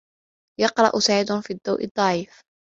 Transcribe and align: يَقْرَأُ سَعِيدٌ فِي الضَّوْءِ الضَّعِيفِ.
يَقْرَأُ 0.59 0.99
سَعِيدٌ 0.99 1.39
فِي 1.39 1.53
الضَّوْءِ 1.53 1.83
الضَّعِيفِ. 1.83 2.41